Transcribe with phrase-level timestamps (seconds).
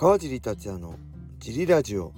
[0.00, 0.94] 川尻達也の
[1.40, 2.12] ジリラジオ。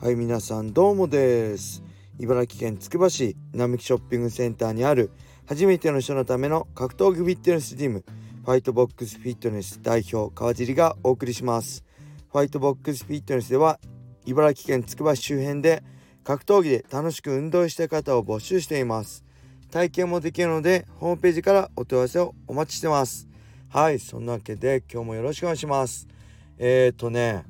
[0.00, 1.82] はい皆さんどうもです。
[2.18, 5.10] 茨城県つくば市並木ショッピングセンターにある
[5.44, 8.02] 初めての人のための格闘技フィットネスジム
[8.46, 11.84] ファイトボックスフィットネス代表川尻がお送りします。
[12.32, 13.78] ファイトボックスフィットネスでは
[14.24, 15.82] 茨城県つくば市周辺で
[16.24, 19.22] 格闘技で楽しく運動した方を募集しています。
[19.70, 23.28] 体験もできるのでホームページからお問い合わせをお待ちしてます。
[23.68, 26.08] はいそんなわけで今日もよろしくお願いします。
[26.58, 27.44] えっ、ー、とね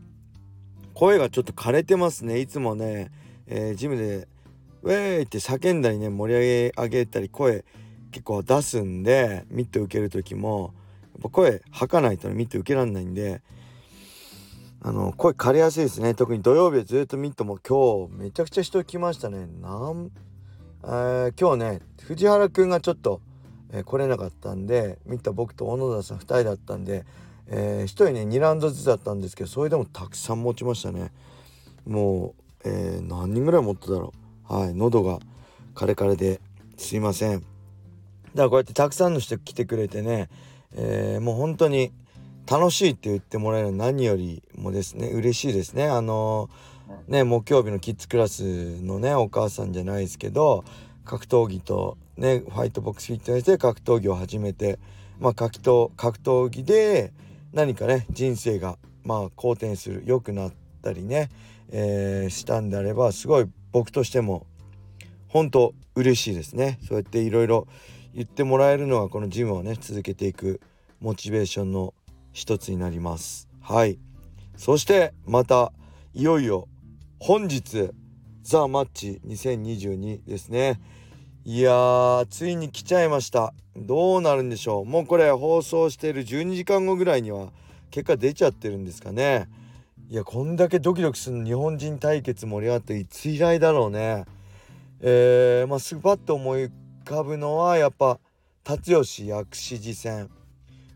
[0.95, 2.41] 声がちょっと枯れてますね。
[2.41, 3.11] いつもね、
[3.47, 4.29] えー、ジムで
[4.83, 7.65] ウェーイって叫んだりね盛り上げ上げたり声
[8.11, 10.75] 結構出すんでミット受ける時も
[11.15, 13.43] やっぱ声吐かないと、ミット受けられないんで
[14.81, 16.15] あの声枯れやすいですね。
[16.15, 19.47] 特に土曜日はずっとミットも今日めちゃくちゃ人来ましたね。
[19.61, 20.11] なん
[20.85, 23.21] えー、今日ね藤原くんがちょっと、
[23.71, 27.05] えー、来れなかったんでミット僕と小野田さん2人だったんで
[27.51, 31.11] えー、1人ね2ラウンドずつだったんですけどそれでもたくさん持ちましたね。
[31.87, 34.13] もう、えー、何人ぐらい持っただろ
[34.51, 34.55] う。
[34.55, 35.19] はい喉が
[35.75, 36.41] カレカレで
[36.77, 37.41] すいません。
[37.41, 37.47] だか
[38.35, 40.29] らこうやってたくさんの人来てくれてね、
[40.75, 41.93] えー、もう本当に
[42.51, 45.87] 楽しいって言ってもらえるの何よりもですね嬉しいですね。
[45.89, 50.65] あのー、ね木曜日のキッズクラスのねお母さんじゃないですけど
[51.05, 54.79] 格闘技とねファイトボックスフィットネスで格闘技を始めて
[55.19, 57.13] まあ格闘格闘技で
[57.53, 61.31] 何かね人生がまあ好転する良くなったりね、
[61.71, 64.47] えー、したんであればすごい僕としても
[65.29, 66.79] 本当嬉しいですね。
[66.87, 67.67] そうやっていろいろ
[68.15, 70.61] 言ってもらえるのはこのジムをね続けていく
[71.01, 71.95] モチベーションの
[72.33, 73.49] 一つになります。
[73.61, 73.99] はい。
[74.57, 75.73] そしてまた
[76.15, 76.69] いよいよ
[77.21, 77.91] 本日
[78.43, 80.81] ザ・マッチ2022ですね。
[81.51, 83.55] いやーついに来ちゃいました。
[83.75, 84.85] どうなるんでしょう。
[84.85, 87.53] もうこれ放送している12時間後ぐらいには
[87.91, 89.49] 結果出ちゃってるんですかね。
[90.11, 94.27] いやこんだけドキドキする日本人対決盛り上がっていつ以来だろうね。
[95.01, 96.71] えー、まあすぐパッと思い浮
[97.07, 98.21] かぶのはやっぱ
[98.63, 100.31] 辰吉薬師寺戦。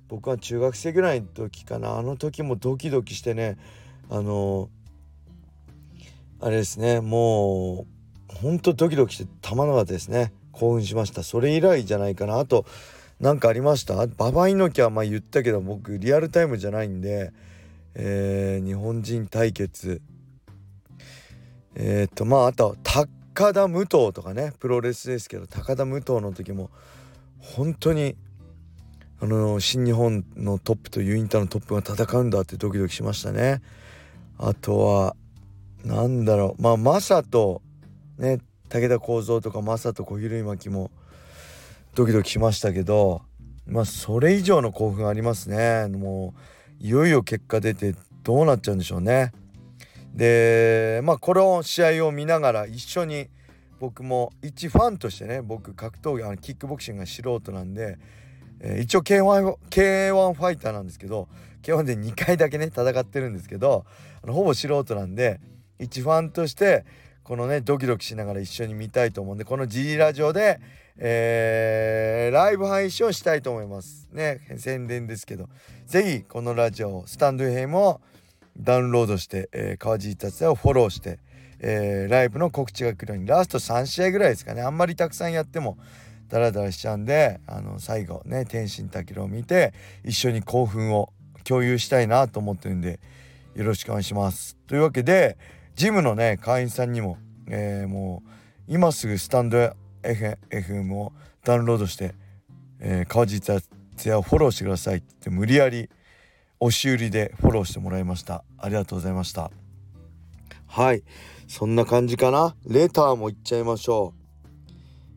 [0.09, 1.97] 僕は中学生ぐらいの時かな。
[1.97, 3.57] あの時もドキドキしてね。
[4.11, 7.01] あのー、あれですね。
[7.01, 7.87] も
[8.31, 10.35] うほんとドキドキしてたまらなかったですね。
[10.53, 11.23] 興奮しました。
[11.23, 12.39] それ以来じゃないかな。
[12.39, 12.65] あと
[13.21, 14.07] 何かありました？
[14.07, 17.33] ババ猪木はまあ言ったけど僕リアルタイムじゃないんで、
[17.95, 20.03] えー、日本人対決。
[21.75, 26.71] えっ、とまああと高田武藤とかねプロレスですけど高田武藤の時も
[27.39, 28.15] 本当に
[29.21, 33.63] あの新日本のトップとユインターのトップが戦うんだってドキドキしましたね。
[34.37, 35.17] あとは
[35.85, 36.63] なんだろう。
[36.63, 37.63] まあマサと
[38.19, 38.39] ね
[38.73, 40.91] 武田幸三とか正人小比類巻も
[41.95, 43.21] ドキドキしましたけど
[43.67, 45.89] まあそれ以上の興奮ありますね。
[45.89, 46.33] も
[46.81, 49.33] ういよいよ結果出てどうなっちゃうんでしょうね。
[50.15, 53.29] でまあこの試合を見ながら一緒に
[53.79, 57.99] 僕も一ファンとしてね僕格闘技あのキックボクシングが素人なんで、
[58.61, 61.29] えー、一応 K1, K1 ファイターなんですけど
[61.63, 63.85] K1 で2回だけね戦ってるんですけど
[64.23, 65.41] あのほぼ素人なんで
[65.79, 66.87] 一ファンとして
[67.25, 70.61] このねドキドキしながら一緒に見たいと思うんでこの G ラジオで、
[70.99, 74.09] えー、ライブ配信をしたいと思います。
[74.13, 75.49] ね宣伝ですけど。
[75.87, 78.01] 是非このラジオスタンド FM を
[78.59, 81.19] ダウンロードして、えー、川尻達也をフォローして、
[81.59, 84.63] えー、ライブの告知が来るようにラスト3試合ぐらいですかね。
[84.63, 85.79] あんまりたくさんやっても
[86.29, 89.75] ダラダラしちゃうんであの最後ね天心滝を見て
[90.05, 91.13] 一緒に興奮を
[91.45, 93.01] 共有したいなと思ってるんで
[93.55, 94.57] よろしくお願いします。
[94.67, 95.37] というわけで
[95.75, 97.19] ジムのね会員さんにも、
[97.49, 98.31] えー、もう
[98.69, 101.13] 今すぐスタンド FM を
[101.45, 102.15] ダウンロードして、
[102.81, 103.67] え、川地達
[104.05, 105.89] 也をフォローしてくださいって無理やり
[106.61, 108.45] 押し売りでフォローしてもらいました。
[108.59, 109.51] ありがとうございました。
[110.67, 111.03] はい。
[111.49, 112.55] そんな感じかな。
[112.65, 114.15] レターもいっちゃいましょ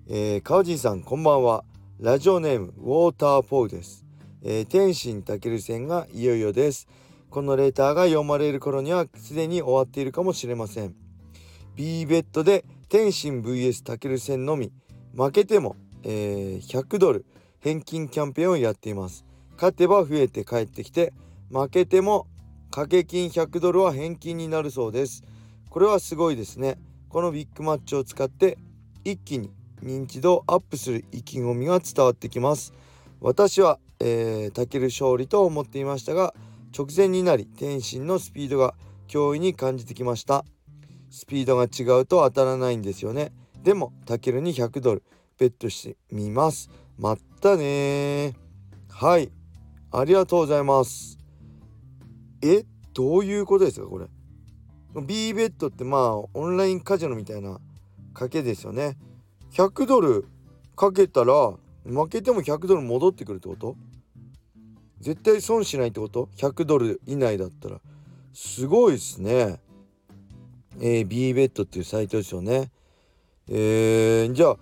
[0.10, 0.14] う。
[0.14, 1.64] えー、川地さんこんばんは。
[2.00, 4.06] ラジオネームウォーターポーです、
[4.44, 6.88] えー、天心たける戦がいよいよです。
[7.36, 10.96] このレターが読まれる頃にはすでに終わっているかもしれません。
[11.76, 14.72] B ベッドで天心 VS たける戦のみ。
[15.14, 17.26] 負けても、えー、100ドル
[17.60, 19.26] 返金キャンペーンをやっています。
[19.56, 21.12] 勝てば増えて帰ってきて
[21.52, 22.26] 負けても
[22.72, 25.26] 掛け金100ドルは返金になるそうです。
[25.70, 26.78] これはすごいですね。
[27.10, 28.58] このビッグマッチを使って
[29.04, 29.52] 一気に
[29.84, 32.74] 認知度アップする意気込みが伝わってきます。
[33.20, 36.34] 私は、えー、タケル勝利と思っていましたが
[36.78, 38.76] 直前になり天心のスピードが
[39.08, 40.44] 驚異に感じてきました。
[41.10, 43.32] スピードが違うと当たらないんですよね。
[43.64, 45.04] でもタケルに100ドル
[45.38, 46.70] ベットしてみます。
[46.98, 48.34] まったね。
[48.90, 49.32] はい。
[49.92, 51.18] ありがとうございます。
[52.42, 52.66] え？
[52.94, 54.08] どういうことですかこれ
[55.02, 57.60] ？B ベッドってまあオンラインカジノみたいな
[58.14, 58.98] 賭けですよね。
[59.54, 60.26] 100ドル
[60.76, 61.54] かけたら
[61.86, 63.78] 負けても100ドル戻ってくるってこと？
[65.06, 67.80] 絶対損しないってこと？100ドル以内だったら。
[68.34, 69.60] すごいっすね。
[70.80, 72.72] えー、B ベッドっていうサイトですよね。
[73.48, 74.58] えー、じゃあ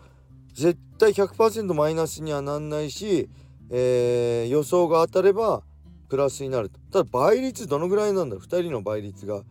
[0.53, 3.29] 絶対100%マイナスにはなんないし、
[3.69, 5.63] えー、予想が当たれば
[6.09, 6.77] プラスになると。
[6.91, 9.43] ただ倍率どのぐらいなんだろう？2人の倍率が。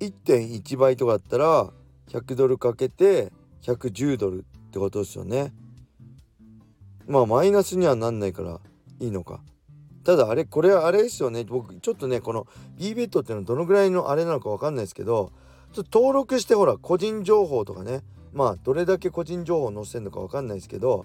[0.00, 1.70] 1.1倍とかだったら
[2.08, 5.52] 100ドルかけて110ドルってことですよね。
[7.06, 8.60] まあマイナスにはなんないから
[8.98, 9.42] いいのか。
[10.08, 11.44] ただあれこれはあれですよね。
[11.44, 12.46] 僕ちょっとねこの
[12.78, 15.32] B ベットっていうのはどのぐらいのあれなのか分かんないですけど
[15.74, 18.00] ちょっと登録してほら個人情報とかね。
[18.32, 21.04] まあどれだけ個人情報載せるのか分かんないですけど、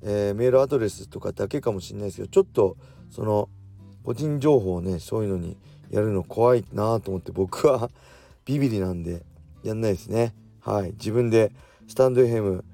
[0.00, 2.78] えー、メールアドレスとかだけかもしれないですけどちょっと
[3.10, 3.50] その
[4.02, 5.58] 個人情報をねそういうのに
[5.90, 7.90] やるの怖いなと思って僕は
[8.46, 9.26] ビビりなんで
[9.62, 10.34] やんないですね。
[10.60, 10.92] はい。
[10.92, 11.52] 自分で
[11.86, 12.64] スタンド FM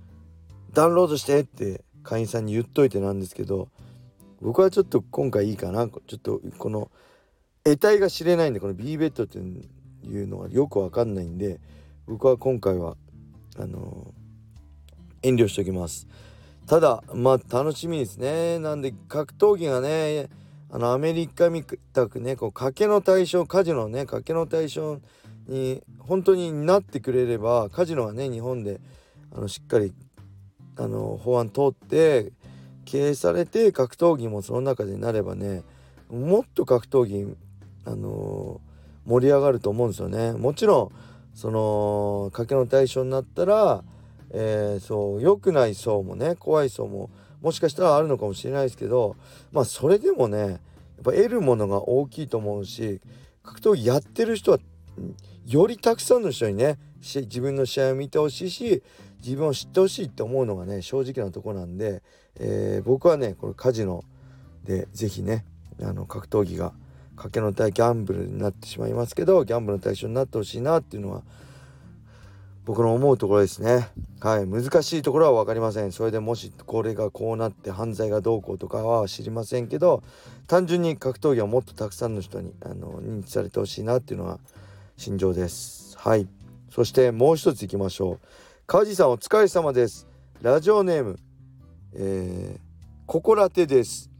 [0.72, 3.70] ダウンロードしてって会員さんに言っといてなんですけど
[4.40, 5.88] 僕はちょっと今回いいかな。
[5.88, 6.90] ちょっとこの
[7.64, 11.60] 得体が知れないんでこの B ベッドっていうのはよくわかんないんで
[12.06, 12.96] 僕は今回は
[13.58, 14.14] あの
[15.22, 16.06] 遠慮しておきます。
[16.66, 18.58] ただまあ楽しみですね。
[18.58, 20.28] なんで格闘技がね
[20.70, 25.00] あのアメリカみたくねこう賭けの対象カジノね賭けの対象
[25.46, 28.80] に本当になってくれればカジノはね日本で
[29.34, 29.92] あのしっかり
[30.76, 32.32] あの法案通って
[32.88, 35.62] 経営されて格闘技もその中でなればね
[36.08, 37.36] もっと格闘技
[37.84, 38.62] あの
[39.04, 40.32] 盛り上がると思うんですよね。
[40.32, 40.92] もちろん
[41.34, 43.84] その賭けの対象になったら、
[44.30, 47.10] えー、そう良くない層もね怖い層も
[47.42, 49.16] もしかしたらあるのかもしれないですけど
[49.52, 50.58] まあそれでもねやっ
[51.04, 53.02] ぱ得るものが大きいと思うし
[53.42, 54.58] 格闘技やってる人は
[55.46, 58.82] よりたくさんの人にね自分の試合を見てほしいし
[59.22, 62.02] 自分を知ってほしいって思うのがね正直なとこなんで、
[62.38, 64.04] えー、僕はねこれカジノ
[64.64, 65.44] で是非ね
[65.82, 66.72] あの格闘技が
[67.16, 71.22] 賭けの対ギャンブルになってしまいますけどギャンブルの対象になってほしいなっていうのは
[72.64, 73.88] 僕の思うところですね。
[74.20, 75.92] はい難しいところは分かりません。
[75.92, 80.02] それでもしこれがこうなって犯罪がどうこうとかは知りませんけど
[80.46, 84.38] 単純に格闘技はもっとたくさんの人にあの認知されてほしいなっていうのは
[84.98, 85.96] 心情です。
[85.98, 86.28] はい。
[86.70, 88.18] そしてもう一ついきましょう。
[88.66, 90.06] 川地さんお疲れ様です。
[90.42, 91.18] ラジオネーム
[91.94, 92.60] えー、
[93.06, 94.10] ココラテです。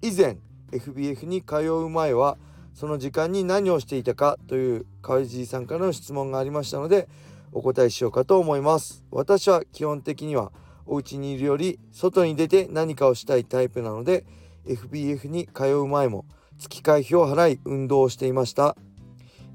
[0.00, 0.38] 以前
[0.72, 2.38] FBF に通う前は
[2.74, 7.08] その時間に何をしていたかという川地さんからの質問がありましたので
[7.52, 9.04] お答えしようかと思います。
[9.10, 10.52] 私は基本的には
[10.86, 14.24] お家にいるより外に出て何かをしたいタイプなので
[14.66, 16.24] FBF に通う前も
[16.58, 18.76] 月会費を払い運動をしていました。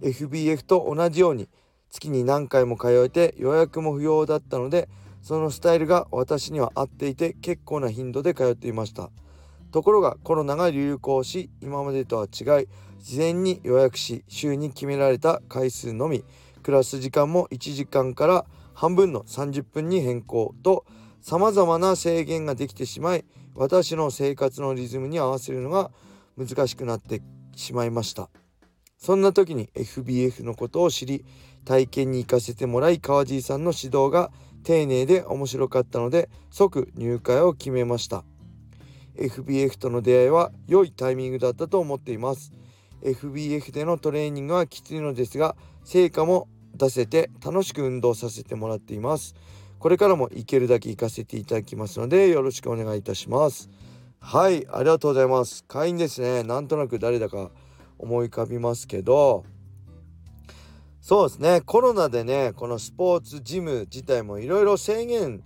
[0.01, 1.47] FBF と同じように
[1.89, 4.89] 月に何回も通えて予約も不要だったので
[5.23, 9.09] そのスタイルが私には合っていて結構な頻度で通っていました。
[9.71, 12.67] ところがコロナが流行し今までとは違い
[12.99, 16.23] 事前に予約し週に決められた回数のみ
[16.61, 20.85] クラス時間も1時間から半分の30分に変更と
[21.21, 23.25] さまざまな制限ができてしまい
[23.55, 25.89] 私の生活のリズムに合わせるのが
[26.37, 27.21] 難しくなって
[27.55, 28.29] しまいました。
[28.97, 31.25] そんな時に FBF のことを知り
[31.65, 34.31] 体験に行かせてもらい川地さんの指導が
[34.63, 38.23] 丁寧で面白かったので即入会を決めました。
[39.15, 42.51] FBF との出会いは良いタイミングだったと思っています。
[43.03, 49.35] FBF でのトレーニングはきついのですが成果も出せて楽しく運動させてもらっています。
[49.79, 53.69] これからも行けるだけ行かせていただきますのでよろしくお願いいたします。
[54.19, 55.65] はいありがとうございます。
[55.65, 56.43] 会員ですね。
[56.43, 57.51] なんとなく誰だか
[57.99, 59.43] 思い浮かびますけど。
[61.03, 61.59] そうですね。
[61.59, 65.43] コロナでねこのスポーツジム自体もいろいろ制限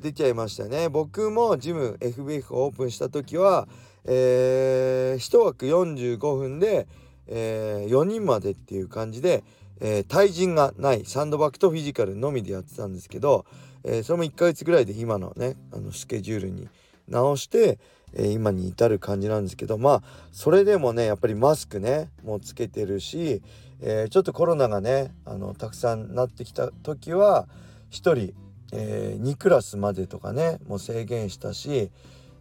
[0.00, 0.88] 出ちゃいましたね。
[0.88, 3.68] 僕もジム FBF オープンした時は、
[4.06, 6.88] えー、1枠45分で、
[7.26, 9.44] えー、4人までっていう感じで、
[9.82, 13.44] えー、対人がないサンドバッグとフィジカルのみでやってたんですけど、
[13.84, 16.70] えー、それも1ヶ月ぐらいで今のねあのスケジュールに
[17.06, 17.78] 直して、
[18.14, 23.42] えー、今に至る感じなんですけどまあそれでもねやっぱりマスクねもうつけてるし、
[23.80, 27.48] えー、ちょっとコロナがねあのたくさんなってきた時は
[27.90, 28.34] 1人、
[28.72, 31.90] えー、2クラスまでとかねもう制限したし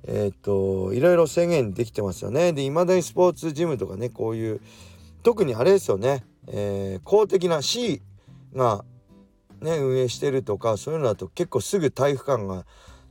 [0.07, 2.53] えっ、といろいろ制限できてますよね。
[2.53, 4.61] で未だにスポーツジムとかねこういう
[5.23, 8.03] 特にあれですよね、え公的な C
[8.53, 8.85] が
[9.61, 12.65] ね運営してるとかそういうのだと結構すぐ体育館が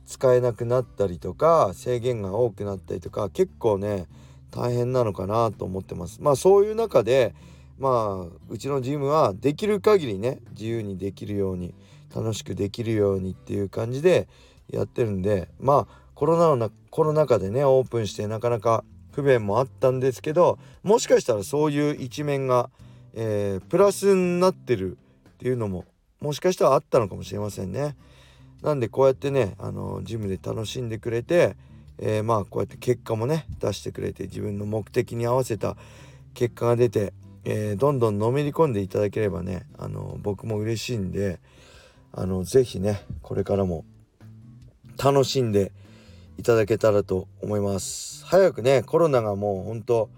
[0.05, 4.07] 使えなくなったりとか制限が多くなったりとか結構ね
[4.51, 7.35] 大変なのかなと思ってますまあそういう中で
[7.77, 11.73] まあうちのジムはできる限りね自由にできるように
[12.15, 14.27] 楽しくできるようにっていう感じで
[14.69, 22.69] やってるんでまあコロナのなコロナ禍でねオープンしてなかなか不便もあったんですけどもしかしたらそういう一面が、
[23.13, 24.97] えー、プラスになってる
[25.29, 25.85] っていうのも
[26.21, 27.95] もしかしたらあったのかもしれませんね。
[28.61, 31.55] なんでこうやってねあのジムで楽しんでくれて、
[31.99, 35.77] えー、まあこうやって結果もね出してくれて自分の目的に合わせた
[36.33, 37.13] 結果が出て、
[37.45, 41.39] えー、どんどんのめり込んでいただければねあの僕も嬉しいんで
[42.11, 43.85] あの是非ねこれからも
[45.01, 45.71] 楽しんで
[46.37, 48.25] いただけたらと思います。
[48.25, 50.09] 早くねコロナがもうほんと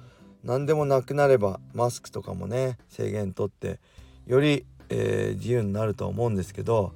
[0.43, 3.79] 何でもなくなればマスクとかもね制限とって
[4.25, 6.93] より、えー、自由になるとは思うんですけど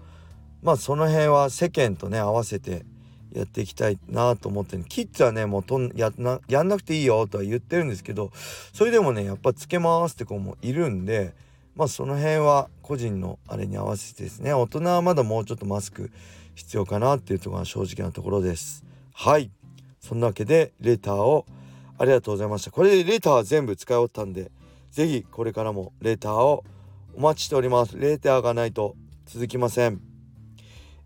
[0.63, 2.85] まあその辺は世間とね合わせて
[3.33, 8.31] やっていきたいなと思ってキッズはねもうとんやなやんなくていいよとは言ってるんですけど
[8.73, 11.33] それでもねやっぱつけますって子もいるんで
[11.75, 16.11] まあその辺は個人のあれに合わせてですね大人はまだもうちょっとマスク
[16.55, 18.83] 必要かなっていうところが正直なところです。
[19.13, 19.51] はい。
[19.99, 21.45] そんなわけでレターを
[21.97, 22.71] ありがとうございました。
[22.71, 24.51] これでレターは全部使い終わったんで
[24.91, 26.63] 是非これからもレターを
[27.15, 27.97] お待ちしております。
[27.97, 28.95] レターがないと
[29.25, 30.01] 続きません。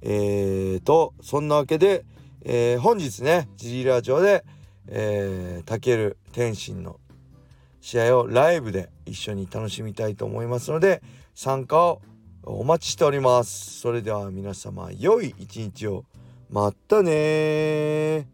[0.01, 2.05] えーとそんなわけで、
[2.45, 4.45] えー、本日ねジリラジオで
[4.87, 6.99] えー、タケル天心の
[7.81, 11.01] 試合をライブで一緒に楽しみたいと思いますので
[11.33, 12.01] 参加を
[12.43, 13.79] お待ちしております。
[13.79, 16.05] それでは皆様良い一日を。
[16.51, 18.27] またね